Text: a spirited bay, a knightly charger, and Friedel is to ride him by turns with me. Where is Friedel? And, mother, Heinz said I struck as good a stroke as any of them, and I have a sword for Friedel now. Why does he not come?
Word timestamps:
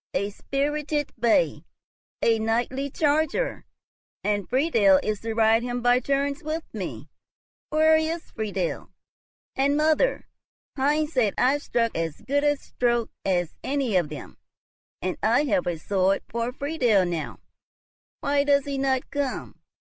a 0.15 0.31
spirited 0.31 1.13
bay, 1.19 1.63
a 2.23 2.39
knightly 2.39 2.89
charger, 2.89 3.67
and 4.23 4.49
Friedel 4.49 4.99
is 5.03 5.19
to 5.19 5.35
ride 5.35 5.61
him 5.61 5.79
by 5.79 5.99
turns 5.99 6.41
with 6.43 6.63
me. 6.73 7.07
Where 7.69 7.97
is 7.97 8.31
Friedel? 8.31 8.89
And, 9.55 9.77
mother, 9.77 10.27
Heinz 10.75 11.13
said 11.13 11.35
I 11.37 11.59
struck 11.59 11.95
as 11.95 12.19
good 12.21 12.43
a 12.43 12.57
stroke 12.57 13.11
as 13.23 13.53
any 13.63 13.95
of 13.95 14.09
them, 14.09 14.37
and 15.03 15.17
I 15.21 15.43
have 15.43 15.67
a 15.67 15.77
sword 15.77 16.23
for 16.27 16.51
Friedel 16.51 17.05
now. 17.05 17.37
Why 18.21 18.43
does 18.43 18.65
he 18.65 18.79
not 18.79 19.07
come? 19.11 19.53